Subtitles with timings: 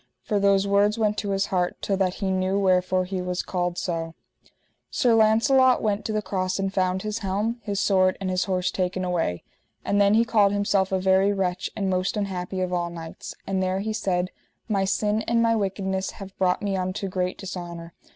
[0.23, 3.77] For those words went to his heart, till that he knew wherefore he was called
[3.77, 4.15] so.
[4.43, 4.51] Then
[4.89, 8.71] Sir Launcelot went to the cross and found his helm, his sword, and his horse
[8.71, 9.43] taken away.
[9.85, 13.61] And then he called himself a very wretch, and most unhappy of all knights; and
[13.61, 14.31] there he said:
[14.67, 17.93] My sin and my wickedness have brought me unto great dishonour.